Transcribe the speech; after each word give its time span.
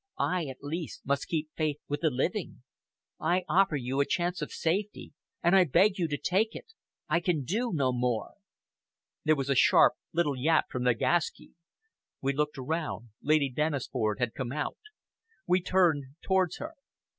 I, 0.17 0.45
at 0.47 0.63
least, 0.63 1.05
must 1.05 1.27
keep 1.27 1.51
faith 1.55 1.77
with 1.87 2.01
the 2.01 2.09
living. 2.09 2.63
I 3.19 3.43
offer 3.47 3.75
you 3.75 3.99
a 3.99 4.05
chance 4.07 4.41
of 4.41 4.51
safety, 4.51 5.13
and 5.43 5.55
I 5.55 5.63
beg 5.65 5.99
you 5.99 6.07
to 6.07 6.17
take 6.17 6.55
it. 6.55 6.73
I 7.07 7.19
can 7.19 7.43
do 7.43 7.71
no 7.71 7.93
more." 7.93 8.31
There 9.25 9.35
was 9.35 9.51
a 9.51 9.55
sharp, 9.55 9.93
little 10.11 10.35
yap 10.35 10.71
from 10.71 10.85
Nagaski. 10.85 11.51
We 12.19 12.33
looked 12.33 12.57
around, 12.57 13.11
Lady 13.21 13.51
Dennisford 13.51 14.17
had 14.17 14.33
come 14.33 14.51
out. 14.51 14.79
We 15.45 15.61
turned 15.61 16.05
towards 16.23 16.57
her. 16.57 16.73